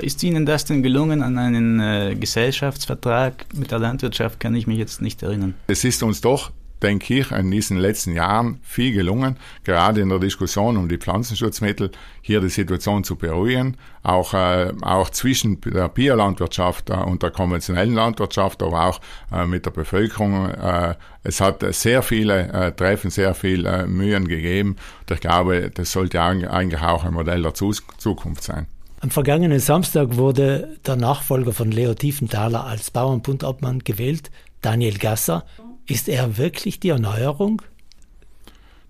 Ist 0.00 0.22
Ihnen 0.22 0.46
das 0.46 0.64
denn 0.64 0.82
gelungen 0.82 1.22
an 1.22 1.38
einen 1.38 1.80
äh, 1.80 2.14
Gesellschaftsvertrag 2.14 3.46
mit 3.54 3.70
der 3.70 3.78
Landwirtschaft? 3.78 4.40
Kann 4.40 4.54
ich 4.54 4.66
mich 4.66 4.78
jetzt 4.78 5.00
nicht 5.00 5.22
erinnern. 5.22 5.54
Es 5.66 5.84
ist 5.84 6.02
uns 6.02 6.20
doch 6.20 6.52
denke 6.82 7.14
ich, 7.14 7.30
in 7.30 7.50
diesen 7.50 7.78
letzten 7.78 8.12
Jahren 8.12 8.60
viel 8.62 8.92
gelungen, 8.92 9.36
gerade 9.64 10.00
in 10.00 10.08
der 10.08 10.18
Diskussion 10.18 10.76
um 10.76 10.88
die 10.88 10.98
Pflanzenschutzmittel 10.98 11.90
hier 12.20 12.40
die 12.40 12.48
Situation 12.48 13.02
zu 13.02 13.16
beruhigen, 13.16 13.76
auch, 14.02 14.34
äh, 14.34 14.72
auch 14.82 15.10
zwischen 15.10 15.60
der 15.60 15.88
Biolandwirtschaft 15.88 16.90
äh, 16.90 16.94
und 16.94 17.22
der 17.22 17.30
konventionellen 17.30 17.94
Landwirtschaft, 17.94 18.62
aber 18.62 18.86
auch 18.86 19.00
äh, 19.32 19.46
mit 19.46 19.64
der 19.64 19.70
Bevölkerung. 19.70 20.50
Äh, 20.50 20.94
es 21.22 21.40
hat 21.40 21.64
sehr 21.74 22.02
viele 22.02 22.52
äh, 22.52 22.72
Treffen, 22.72 23.10
sehr 23.10 23.34
viel 23.34 23.66
äh, 23.66 23.86
Mühen 23.86 24.28
gegeben 24.28 24.76
und 25.00 25.10
ich 25.14 25.20
glaube, 25.20 25.70
das 25.72 25.92
sollte 25.92 26.20
eigentlich 26.20 26.82
auch 26.82 27.04
ein 27.04 27.14
Modell 27.14 27.42
der 27.42 27.54
Zukunft 27.54 28.42
sein. 28.42 28.66
Am 29.06 29.10
vergangenen 29.12 29.60
Samstag 29.60 30.16
wurde 30.16 30.78
der 30.84 30.96
Nachfolger 30.96 31.52
von 31.52 31.70
Leo 31.70 31.94
Tiefenthaler 31.94 32.64
als 32.64 32.90
Bauernbundobmann 32.90 33.84
gewählt, 33.84 34.32
Daniel 34.62 34.98
Gasser. 34.98 35.44
Ist 35.86 36.08
er 36.08 36.38
wirklich 36.38 36.80
die 36.80 36.88
Erneuerung? 36.88 37.62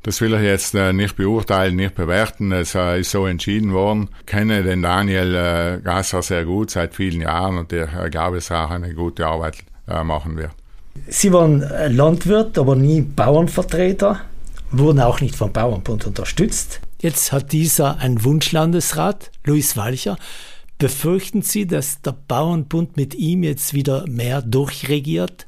Das 0.04 0.22
will 0.22 0.32
ich 0.32 0.40
jetzt 0.40 0.74
äh, 0.74 0.94
nicht 0.94 1.16
beurteilen, 1.16 1.76
nicht 1.76 1.96
bewerten. 1.96 2.50
Es 2.50 2.74
äh, 2.74 3.00
ist 3.00 3.10
so 3.10 3.26
entschieden 3.26 3.74
worden. 3.74 4.08
Ich 4.20 4.26
kenne 4.26 4.62
den 4.62 4.80
Daniel 4.80 5.34
äh, 5.34 5.80
Gasser 5.82 6.22
sehr 6.22 6.46
gut 6.46 6.70
seit 6.70 6.94
vielen 6.94 7.20
Jahren 7.20 7.58
und 7.58 7.70
äh, 7.74 7.86
glaube, 8.10 8.36
dass 8.36 8.48
er 8.48 8.64
auch 8.64 8.70
eine 8.70 8.94
gute 8.94 9.26
Arbeit 9.26 9.64
machen 9.86 10.38
wird. 10.38 10.52
Sie 11.08 11.30
waren 11.30 11.62
Landwirt, 11.94 12.56
aber 12.56 12.74
nie 12.74 13.02
Bauernvertreter, 13.02 14.22
wurden 14.70 15.00
auch 15.00 15.20
nicht 15.20 15.36
vom 15.36 15.52
Bauernbund 15.52 16.06
unterstützt. 16.06 16.80
Jetzt 17.00 17.32
hat 17.32 17.52
dieser 17.52 17.98
einen 17.98 18.24
Wunschlandesrat, 18.24 19.30
Luis 19.44 19.76
Walcher. 19.76 20.16
Befürchten 20.78 21.42
Sie, 21.42 21.66
dass 21.66 22.00
der 22.02 22.12
Bauernbund 22.12 22.96
mit 22.96 23.14
ihm 23.14 23.42
jetzt 23.42 23.74
wieder 23.74 24.04
mehr 24.08 24.42
durchregiert? 24.42 25.46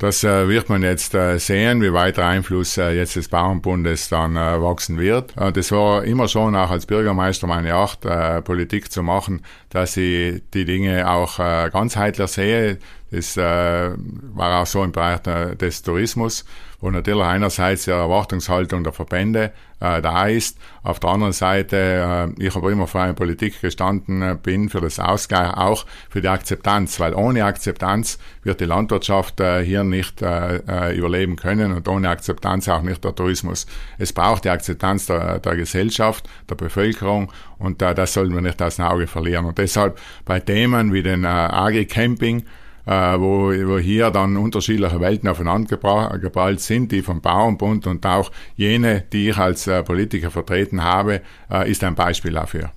Das 0.00 0.24
äh, 0.24 0.48
wird 0.48 0.70
man 0.70 0.82
jetzt 0.82 1.14
äh, 1.14 1.38
sehen, 1.38 1.82
wie 1.82 1.92
weit 1.92 2.16
der 2.16 2.26
Einfluss 2.26 2.78
äh, 2.78 2.92
jetzt 2.92 3.16
des 3.16 3.28
Bauernbundes 3.28 4.08
dann 4.08 4.34
wachsen 4.34 4.98
wird. 4.98 5.34
Das 5.36 5.72
war 5.72 6.04
immer 6.04 6.26
schon 6.26 6.56
auch 6.56 6.70
als 6.70 6.86
Bürgermeister 6.86 7.46
meine 7.46 7.74
Art, 7.74 8.00
Politik 8.44 8.90
zu 8.90 9.02
machen, 9.02 9.42
dass 9.68 9.98
ich 9.98 10.42
die 10.54 10.64
Dinge 10.64 11.10
auch 11.10 11.36
ganzheitlich 11.36 12.28
sehe. 12.28 12.78
Das 13.10 13.36
äh, 13.36 13.90
war 14.34 14.62
auch 14.62 14.66
so 14.66 14.84
im 14.84 14.92
Bereich 14.92 15.20
des 15.20 15.82
Tourismus, 15.82 16.44
wo 16.80 16.90
natürlich 16.90 17.24
einerseits 17.24 17.84
die 17.84 17.90
Erwartungshaltung 17.90 18.84
der 18.84 18.92
Verbände 18.92 19.52
äh, 19.80 20.00
da 20.00 20.26
ist, 20.26 20.58
auf 20.82 21.00
der 21.00 21.10
anderen 21.10 21.32
Seite, 21.32 22.32
äh, 22.38 22.46
ich 22.46 22.54
habe 22.54 22.70
immer 22.70 22.86
für 22.86 23.00
eine 23.00 23.14
Politik 23.14 23.60
gestanden 23.60 24.22
äh, 24.22 24.36
bin, 24.40 24.68
für 24.68 24.80
das 24.80 24.98
Ausgleich, 24.98 25.54
auch 25.54 25.86
für 26.08 26.20
die 26.20 26.28
Akzeptanz, 26.28 27.00
weil 27.00 27.14
ohne 27.14 27.44
Akzeptanz 27.44 28.18
wird 28.42 28.60
die 28.60 28.66
Landwirtschaft 28.66 29.40
äh, 29.40 29.64
hier 29.64 29.82
nicht 29.82 30.22
äh, 30.22 30.56
äh, 30.56 30.96
überleben 30.96 31.36
können 31.36 31.72
und 31.72 31.88
ohne 31.88 32.08
Akzeptanz 32.10 32.68
auch 32.68 32.82
nicht 32.82 33.02
der 33.04 33.14
Tourismus. 33.14 33.66
Es 33.98 34.12
braucht 34.12 34.44
die 34.44 34.50
Akzeptanz 34.50 35.06
der, 35.06 35.38
der 35.38 35.56
Gesellschaft, 35.56 36.28
der 36.48 36.54
Bevölkerung 36.54 37.32
und 37.58 37.80
äh, 37.82 37.94
das 37.94 38.12
sollten 38.12 38.34
wir 38.34 38.42
nicht 38.42 38.60
aus 38.62 38.76
dem 38.76 38.84
Auge 38.84 39.06
verlieren. 39.06 39.46
Und 39.46 39.58
deshalb 39.58 39.98
bei 40.24 40.40
Themen 40.40 40.92
wie 40.92 41.02
den 41.02 41.24
äh, 41.24 41.28
Agri-Camping, 41.28 42.40
äh, 42.40 42.44
wo, 42.86 43.52
wo 43.52 43.78
hier 43.78 44.10
dann 44.10 44.36
unterschiedliche 44.36 45.00
Welten 45.00 45.28
aufeinander 45.28 45.78
geballt 46.18 46.60
sind, 46.60 46.92
die 46.92 47.02
vom 47.02 47.20
Bauernbund 47.20 47.86
und 47.86 48.04
auch 48.06 48.30
jene, 48.56 49.04
die 49.12 49.30
ich 49.30 49.36
als 49.36 49.66
äh, 49.66 49.82
Politiker 49.82 50.30
vertreten 50.30 50.82
habe, 50.82 51.20
äh, 51.50 51.70
ist 51.70 51.84
ein 51.84 51.94
Beispiel 51.94 52.32
dafür. 52.32 52.70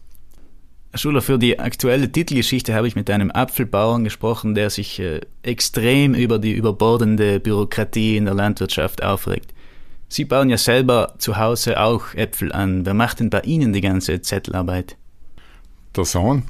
Herr 0.92 1.00
Schuler, 1.00 1.22
für 1.24 1.40
die 1.40 1.58
aktuelle 1.58 2.12
Titelgeschichte 2.12 2.76
habe 2.76 2.88
ich 2.88 2.96
mit 2.96 3.10
einem 3.10 3.32
Apfelbauern 3.32 4.04
gesprochen, 4.04 4.54
der 4.54 4.70
sich 4.70 5.00
äh, 5.00 5.22
extrem 5.42 6.14
über 6.14 6.38
die 6.38 6.54
überbordende 6.54 7.40
Bürokratie 7.40 8.18
in 8.18 8.26
der 8.26 8.36
Landwirtschaft 8.36 9.02
aufregt. 9.02 9.54
Sie 10.08 10.26
bauen 10.26 10.52
ja 10.52 10.58
selber 10.60 11.16
zu 11.18 11.38
Hause 11.38 11.82
auch 11.82 12.14
Äpfel 12.14 12.52
an. 12.52 12.86
Wer 12.86 12.94
macht 12.94 13.20
denn 13.20 13.32
bei 13.32 13.42
Ihnen 13.42 13.74
die 13.74 13.82
ganze 13.82 14.22
Zettelarbeit? 14.22 14.96
Der 15.96 16.06
Sohn. 16.06 16.44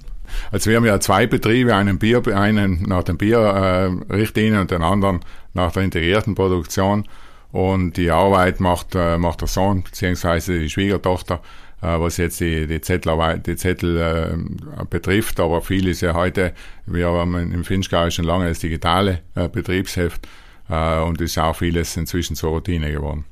Also 0.52 0.70
wir 0.70 0.78
haben 0.78 0.86
ja 0.86 1.00
zwei 1.00 1.28
Betriebe, 1.28 1.76
einen, 1.76 2.00
Bier, 2.00 2.26
einen 2.28 2.84
nach 2.84 3.04
den 3.04 3.18
Bierrichtlinien 3.18 4.62
und 4.62 4.72
den 4.72 4.84
anderen 4.84 5.20
nach 5.54 5.72
der 5.72 5.84
integrierten 5.84 6.36
Produktion. 6.36 7.06
Und 7.52 7.98
die 7.98 8.10
Arbeit 8.10 8.60
macht, 8.60 8.96
äh, 8.96 9.18
macht 9.18 9.42
der 9.42 9.48
Sohn 9.48 9.84
beziehungsweise 9.84 10.58
die 10.58 10.70
Schwiegertochter, 10.70 11.42
äh, 11.82 12.00
was 12.00 12.18
jetzt 12.18 12.40
die, 12.40 12.66
die 12.66 12.82
Zettelarbeit, 12.82 13.46
die 13.46 13.56
Zettel 13.56 13.98
äh, 13.98 14.86
betrifft. 14.90 15.40
Aber 15.40 15.62
viel 15.62 15.88
ist 15.88 16.02
ja 16.02 16.16
heute, 16.16 16.54
wir 16.88 17.10
haben 17.10 17.36
im 17.36 17.64
Finchgau 17.64 18.10
schon 18.10 18.26
lange 18.26 18.48
das 18.48 18.60
digitale 18.60 19.20
äh, 19.36 19.50
Betriebsheft 19.50 20.28
äh, 20.68 21.00
und 21.02 21.22
ist 21.22 21.38
auch 21.38 21.56
vieles 21.56 21.96
inzwischen 21.96 22.36
zur 22.36 22.52
Routine 22.52 22.92
geworden. 22.92 23.26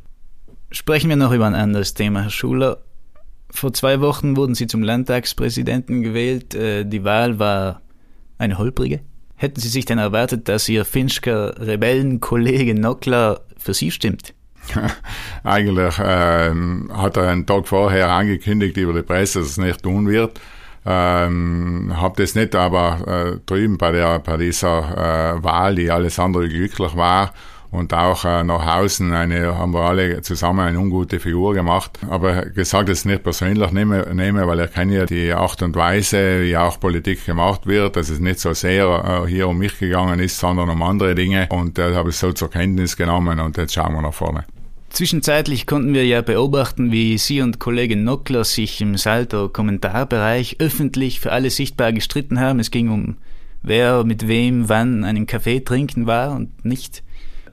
Sprechen 0.70 1.10
wir 1.10 1.18
noch 1.18 1.32
über 1.32 1.48
ein 1.48 1.56
anderes 1.56 1.96
Thema, 1.96 2.22
Herr 2.22 2.30
Schuler. 2.30 2.78
Vor 3.54 3.74
zwei 3.74 4.02
Wochen 4.02 4.38
wurden 4.38 4.56
Sie 4.56 4.68
zum 4.68 4.82
Landtagspräsidenten 4.82 6.02
gewählt. 6.02 6.56
Äh, 6.56 6.86
die 6.86 7.04
Wahl 7.04 7.40
war 7.40 7.82
eine 8.38 8.58
holprige. 8.58 9.02
Hätten 9.36 9.60
Sie 9.60 9.70
sich 9.70 9.86
denn 9.86 9.98
erwartet, 9.98 10.48
dass 10.48 10.70
Ihr 10.70 10.86
Finchker 10.86 11.60
Rebellenkollege 11.60 12.76
Nockler 12.76 13.42
für 13.58 13.74
Sie 13.74 13.92
stimmt? 13.92 14.34
Eigentlich 15.44 16.00
äh, 16.00 16.52
hat 16.94 17.18
er 17.18 17.28
einen 17.28 17.46
Tag 17.46 17.68
vorher 17.68 18.10
angekündigt 18.12 18.78
über 18.78 18.94
die 18.94 19.02
Presse, 19.02 19.40
dass 19.40 19.50
es 19.50 19.58
nicht 19.58 19.84
tun 19.84 20.08
wird. 20.08 20.40
Ähm, 20.86 21.94
habe 21.96 22.22
das 22.22 22.36
nicht 22.36 22.56
aber 22.56 23.36
äh, 23.36 23.40
drüben 23.46 23.78
bei, 23.78 23.92
der, 23.92 24.20
bei 24.20 24.38
dieser 24.38 25.36
äh, 25.38 25.44
Wahl, 25.44 25.76
die 25.76 25.92
alles 25.92 26.18
andere 26.18 26.50
glücklich 26.50 26.96
war, 26.96 27.34
und 27.72 27.94
auch 27.94 28.26
äh, 28.26 28.44
nach 28.44 28.78
außen 28.78 29.14
eine, 29.14 29.58
haben 29.58 29.74
wir 29.74 29.82
alle 29.82 30.22
zusammen 30.22 30.60
eine 30.60 30.80
ungute 30.80 31.20
Figur 31.20 31.54
gemacht. 31.54 32.00
Aber 32.10 32.46
gesagt, 32.48 32.90
ich 32.90 33.06
nicht 33.06 33.24
persönlich 33.24 33.72
nehme, 33.72 34.14
nehme, 34.14 34.46
weil 34.46 34.60
ich 34.60 34.74
kenne 34.74 34.96
ja 34.98 35.06
die 35.06 35.32
Art 35.32 35.62
und 35.62 35.76
Weise, 35.76 36.42
wie 36.42 36.58
auch 36.58 36.80
Politik 36.80 37.26
gemacht 37.26 37.66
wird, 37.66 37.96
dass 37.96 38.10
es 38.10 38.20
nicht 38.20 38.40
so 38.40 38.54
sehr 38.54 39.24
äh, 39.26 39.30
hier 39.30 39.48
um 39.48 39.58
mich 39.58 39.80
gegangen 39.80 40.20
ist, 40.20 40.38
sondern 40.38 40.70
um 40.70 40.82
andere 40.84 41.16
Dinge. 41.16 41.48
Und 41.50 41.78
das 41.78 41.94
äh, 41.94 41.96
habe 41.96 42.10
ich 42.10 42.18
so 42.18 42.34
zur 42.34 42.50
Kenntnis 42.50 42.98
genommen 42.98 43.40
und 43.40 43.56
jetzt 43.58 43.74
schauen 43.74 43.94
wir 43.94 44.02
nach 44.02 44.14
vorne. 44.14 44.44
Zwischenzeitlich 44.90 45.68
konnten 45.68 45.94
wir 45.94 46.06
ja 46.06 46.22
beobachten, 46.22 46.92
wie 46.92 47.18
Sie 47.18 47.42
und 47.42 47.60
Kollegin 47.60 48.04
Nockler 48.04 48.44
sich 48.44 48.82
im 48.82 48.98
Salto-Kommentarbereich 48.98 50.58
öffentlich 50.60 51.22
für 51.22 51.32
alle 51.32 51.50
sichtbar 51.50 51.94
gestritten 51.94 52.42
haben. 52.42 52.60
Es 52.60 52.72
ging 52.72 52.90
um 52.90 53.16
wer 53.64 54.04
mit 54.04 54.28
wem 54.28 54.70
wann 54.70 55.04
einen 55.04 55.28
Kaffee 55.28 55.62
trinken 55.62 56.08
war 56.08 56.36
und 56.36 56.66
nicht. 56.66 57.04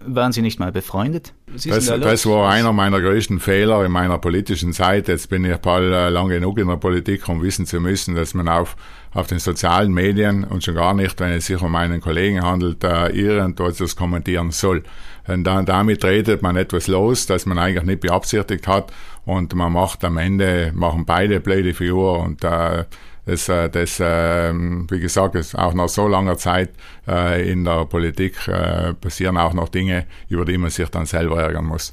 Waren 0.04 0.32
Sie 0.32 0.42
nicht 0.42 0.60
mal 0.60 0.72
befreundet? 0.72 1.34
Das, 1.46 1.86
da 1.86 1.98
das, 1.98 2.26
war 2.26 2.50
einer 2.50 2.72
meiner 2.72 3.00
größten 3.00 3.40
Fehler 3.40 3.84
in 3.84 3.92
meiner 3.92 4.18
politischen 4.18 4.72
Zeit. 4.72 5.08
Jetzt 5.08 5.28
bin 5.28 5.44
ich 5.44 5.56
bald 5.58 5.92
äh, 5.92 6.08
lang 6.08 6.28
genug 6.28 6.58
in 6.58 6.68
der 6.68 6.76
Politik, 6.76 7.28
um 7.28 7.42
wissen 7.42 7.66
zu 7.66 7.80
müssen, 7.80 8.14
dass 8.14 8.34
man 8.34 8.48
auf, 8.48 8.76
auf 9.12 9.26
den 9.26 9.38
sozialen 9.38 9.92
Medien 9.92 10.44
und 10.44 10.64
schon 10.64 10.74
gar 10.74 10.94
nicht, 10.94 11.18
wenn 11.20 11.32
es 11.32 11.46
sich 11.46 11.60
um 11.60 11.74
einen 11.74 12.00
Kollegen 12.00 12.42
handelt, 12.42 12.84
äh, 12.84 13.08
irgendwas 13.08 13.96
kommentieren 13.96 14.50
soll. 14.50 14.82
Und 15.26 15.44
dann, 15.44 15.66
damit 15.66 16.04
redet 16.04 16.42
man 16.42 16.56
etwas 16.56 16.86
los, 16.86 17.26
das 17.26 17.44
man 17.44 17.58
eigentlich 17.58 17.84
nicht 17.84 18.00
beabsichtigt 18.00 18.66
hat 18.66 18.92
und 19.24 19.54
man 19.54 19.72
macht 19.72 20.04
am 20.04 20.16
Ende, 20.16 20.72
machen 20.74 21.04
beide 21.04 21.40
blöde 21.40 21.74
Figur 21.74 22.20
und 22.20 22.44
äh, 22.44 22.84
das, 23.28 23.48
äh, 23.50 23.68
das 23.68 24.00
ähm, 24.02 24.86
wie 24.90 25.00
gesagt, 25.00 25.36
auch 25.54 25.74
nach 25.74 25.88
so 25.88 26.08
langer 26.08 26.38
Zeit 26.38 26.70
äh, 27.06 27.50
in 27.50 27.64
der 27.64 27.84
Politik 27.84 28.48
äh, 28.48 28.94
passieren 28.94 29.36
auch 29.36 29.52
noch 29.52 29.68
Dinge, 29.68 30.06
über 30.28 30.46
die 30.46 30.56
man 30.56 30.70
sich 30.70 30.88
dann 30.88 31.04
selber 31.04 31.42
ärgern 31.42 31.66
muss. 31.66 31.92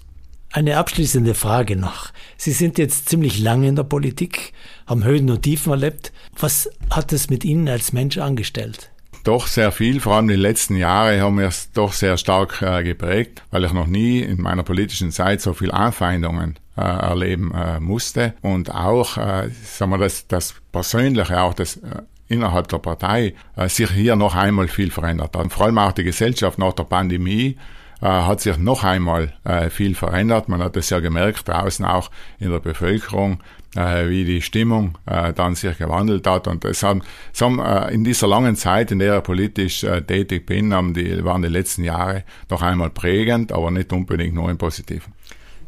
Eine 0.53 0.77
abschließende 0.77 1.33
Frage 1.33 1.75
noch. 1.75 2.13
Sie 2.37 2.53
sind 2.53 2.77
jetzt 2.77 3.09
ziemlich 3.09 3.39
lange 3.39 3.67
in 3.67 3.75
der 3.75 3.83
Politik, 3.83 4.53
haben 4.87 5.03
Höhen 5.03 5.29
und 5.29 5.41
Tiefen 5.41 5.71
erlebt. 5.71 6.13
Was 6.39 6.69
hat 6.89 7.11
es 7.11 7.29
mit 7.29 7.43
Ihnen 7.43 7.67
als 7.67 7.91
Mensch 7.91 8.17
angestellt? 8.17 8.91
doch 9.25 9.47
sehr 9.47 9.71
viel, 9.71 10.01
vor 10.01 10.13
allem 10.13 10.27
die 10.27 10.35
letzten 10.35 10.75
Jahre 10.75 11.19
haben 11.19 11.39
wir 11.39 11.47
es 11.47 11.71
doch 11.71 11.93
sehr 11.93 12.15
stark 12.15 12.61
äh, 12.61 12.83
geprägt, 12.83 13.41
weil 13.49 13.65
ich 13.65 13.73
noch 13.73 13.87
nie 13.87 14.19
in 14.19 14.39
meiner 14.39 14.61
politischen 14.61 15.11
Zeit 15.11 15.41
so 15.41 15.53
viel 15.53 15.71
Anfeindungen 15.71 16.59
äh, 16.77 16.81
erleben 16.81 17.53
äh, 17.53 17.79
musste 17.79 18.33
und 18.41 18.73
auch, 18.73 19.17
äh, 19.17 19.49
sagen 19.63 19.91
wir, 19.91 19.97
das, 19.97 20.27
das 20.27 20.55
Persönliche, 20.71 21.41
auch 21.41 21.53
das 21.53 21.77
äh, 21.77 22.01
innerhalb 22.27 22.67
der 22.67 22.79
Partei 22.79 23.35
äh, 23.55 23.69
sich 23.69 23.91
hier 23.91 24.15
noch 24.15 24.35
einmal 24.35 24.67
viel 24.67 24.91
verändert 24.91 25.35
hat. 25.35 25.51
Vor 25.51 25.65
allem 25.65 25.77
auch 25.77 25.91
die 25.91 26.03
Gesellschaft 26.03 26.57
nach 26.57 26.73
der 26.73 26.83
Pandemie 26.83 27.57
äh, 28.01 28.07
hat 28.07 28.41
sich 28.41 28.57
noch 28.57 28.83
einmal 28.83 29.33
äh, 29.43 29.69
viel 29.69 29.95
verändert. 29.95 30.49
Man 30.49 30.61
hat 30.61 30.75
es 30.77 30.89
ja 30.89 30.99
gemerkt, 30.99 31.47
draußen 31.47 31.85
auch 31.85 32.11
in 32.39 32.51
der 32.51 32.59
Bevölkerung, 32.59 33.41
äh, 33.75 34.09
wie 34.09 34.25
die 34.25 34.41
Stimmung 34.41 34.97
äh, 35.05 35.33
dann 35.33 35.55
sich 35.55 35.77
gewandelt 35.77 36.27
hat. 36.27 36.47
Und 36.47 36.65
es 36.65 36.83
haben, 36.83 37.03
es 37.33 37.41
haben 37.41 37.59
äh, 37.59 37.93
in 37.93 38.03
dieser 38.03 38.27
langen 38.27 38.55
Zeit, 38.55 38.91
in 38.91 38.99
der 38.99 39.17
ich 39.17 39.23
politisch 39.23 39.83
äh, 39.83 40.01
tätig 40.01 40.45
bin, 40.45 40.73
haben 40.73 40.93
die, 40.93 41.23
waren 41.23 41.41
die 41.41 41.47
letzten 41.47 41.83
Jahre 41.83 42.23
noch 42.49 42.61
einmal 42.61 42.89
prägend, 42.89 43.51
aber 43.51 43.71
nicht 43.71 43.93
unbedingt 43.93 44.35
nur 44.35 44.49
im 44.49 44.57
Positiven. 44.57 45.13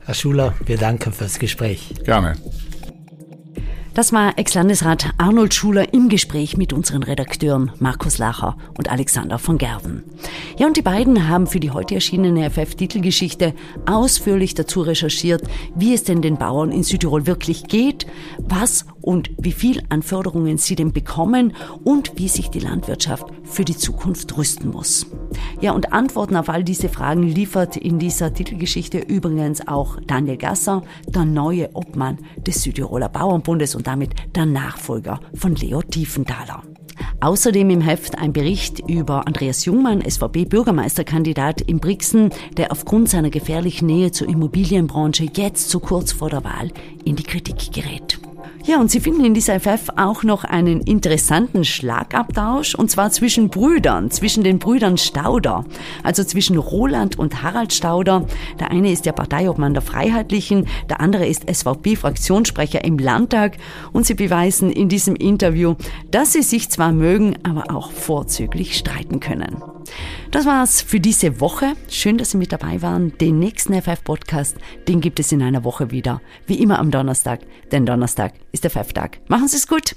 Herr 0.07 0.13
Schuler, 0.13 0.53
wir 0.65 0.77
danken 0.77 1.11
fürs 1.11 1.37
Gespräch. 1.37 1.93
Gerne. 2.05 2.35
Das 3.93 4.13
war 4.13 4.37
Ex-Landesrat 4.37 5.11
Arnold 5.17 5.53
Schuler 5.53 5.93
im 5.93 6.07
Gespräch 6.07 6.55
mit 6.55 6.71
unseren 6.71 7.03
Redakteuren 7.03 7.73
Markus 7.79 8.17
Lacher 8.17 8.55
und 8.77 8.89
Alexander 8.89 9.37
von 9.37 9.57
Gerven. 9.57 10.05
Ja, 10.57 10.65
und 10.65 10.77
die 10.77 10.81
beiden 10.81 11.27
haben 11.27 11.45
für 11.45 11.59
die 11.59 11.71
heute 11.71 11.95
erschienene 11.95 12.49
FF-Titelgeschichte 12.49 13.53
ausführlich 13.85 14.53
dazu 14.53 14.79
recherchiert, 14.79 15.41
wie 15.75 15.93
es 15.93 16.05
denn 16.05 16.21
den 16.21 16.37
Bauern 16.37 16.71
in 16.71 16.83
Südtirol 16.83 17.27
wirklich 17.27 17.65
geht, 17.65 18.07
was 18.37 18.85
und 19.07 19.31
wie 19.37 19.53
viel 19.53 19.81
an 19.87 20.03
Förderungen 20.03 20.57
sie 20.57 20.75
denn 20.75 20.91
bekommen 20.91 21.53
und 21.85 22.11
wie 22.17 22.27
sich 22.27 22.49
die 22.49 22.59
Landwirtschaft 22.59 23.25
für 23.45 23.63
die 23.63 23.77
Zukunft 23.77 24.35
rüsten 24.35 24.69
muss. 24.69 25.07
Ja, 25.61 25.71
und 25.71 25.93
Antworten 25.93 26.35
auf 26.35 26.49
all 26.49 26.65
diese 26.65 26.89
Fragen 26.89 27.23
liefert 27.23 27.77
in 27.77 27.99
dieser 27.99 28.33
Titelgeschichte 28.33 28.99
übrigens 28.99 29.65
auch 29.65 29.97
Daniel 30.05 30.35
Gasser, 30.35 30.83
der 31.07 31.23
neue 31.23 31.73
Obmann 31.73 32.17
des 32.45 32.61
Südtiroler 32.63 33.07
Bauernbundes 33.07 33.75
und 33.75 33.87
damit 33.87 34.11
der 34.35 34.45
Nachfolger 34.45 35.21
von 35.33 35.55
Leo 35.55 35.81
Tiefenthaler. 35.81 36.63
Außerdem 37.21 37.69
im 37.69 37.81
Heft 37.81 38.17
ein 38.17 38.33
Bericht 38.33 38.81
über 38.89 39.25
Andreas 39.25 39.63
Jungmann, 39.63 40.01
SVP-Bürgermeisterkandidat 40.01 41.61
in 41.61 41.79
Brixen, 41.79 42.31
der 42.57 42.73
aufgrund 42.73 43.07
seiner 43.07 43.29
gefährlichen 43.29 43.85
Nähe 43.85 44.11
zur 44.11 44.27
Immobilienbranche 44.27 45.27
jetzt 45.33 45.69
zu 45.69 45.79
kurz 45.79 46.11
vor 46.11 46.29
der 46.29 46.43
Wahl 46.43 46.71
in 47.05 47.15
die 47.15 47.23
Kritik 47.23 47.71
gerät. 47.71 48.19
Ja, 48.67 48.81
und 48.81 48.91
Sie 48.91 49.00
finden 49.00 49.24
in 49.24 49.33
dieser 49.33 49.62
FF 49.62 49.88
auch 49.95 50.24
noch 50.24 50.43
einen 50.43 50.81
interessanten 50.81 51.63
Schlagabtausch, 51.63 52.75
und 52.75 52.91
zwar 52.91 53.12
zwischen 53.12 53.47
Brüdern, 53.47 54.12
zwischen 54.12 54.43
den 54.43 54.59
Brüdern 54.59 54.97
Stauder, 54.97 55.63
also 56.03 56.21
zwischen 56.25 56.57
Roland 56.57 57.17
und 57.17 57.43
Harald 57.43 57.71
Stauder. 57.71 58.25
Der 58.59 58.69
eine 58.69 58.91
ist 58.91 59.05
der 59.05 59.13
Parteiobmann 59.13 59.74
der 59.74 59.81
Freiheitlichen, 59.81 60.67
der 60.89 61.00
andere 61.00 61.25
ist 61.25 61.50
SVP-Fraktionssprecher 61.50 62.83
im 62.83 62.97
Landtag, 63.00 63.55
und 63.93 64.05
sie 64.05 64.15
beweisen 64.15 64.69
in 64.69 64.89
diesem 64.89 65.15
Interview, 65.15 65.75
dass 66.12 66.33
sie 66.33 66.41
sich 66.41 66.69
zwar 66.69 66.91
mögen, 66.91 67.38
aber 67.43 67.74
auch 67.74 67.91
vorzüglich 67.91 68.77
streiten 68.77 69.21
können. 69.21 69.63
Das 70.32 70.46
war's 70.46 70.82
für 70.82 71.00
diese 71.00 71.39
Woche. 71.39 71.74
Schön, 71.89 72.17
dass 72.17 72.32
Sie 72.32 72.38
mit 72.38 72.51
dabei 72.51 72.82
waren. 72.82 73.17
Den 73.17 73.39
nächsten 73.39 73.74
FF-Podcast, 73.74 74.58
den 74.88 75.01
gibt 75.01 75.20
es 75.20 75.32
in 75.32 75.41
einer 75.41 75.63
Woche 75.63 75.91
wieder. 75.91 76.22
Wie 76.46 76.62
immer 76.62 76.79
am 76.79 76.91
Donnerstag, 76.91 77.41
denn 77.72 77.86
Donnerstag 77.86 78.34
ist 78.51 78.63
der 78.63 78.72
FF-Tag. 78.72 79.20
Machen 79.27 79.48
Sie 79.48 79.58
es 79.58 79.67
gut! 79.67 79.96